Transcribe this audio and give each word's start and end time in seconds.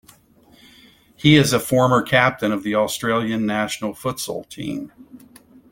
He 1.15 1.35
is 1.35 1.53
a 1.53 1.59
former 1.59 2.01
captain 2.01 2.51
of 2.51 2.63
the 2.63 2.73
Australian 2.73 3.45
national 3.45 3.93
futsal 3.93 4.49
team. 4.49 4.91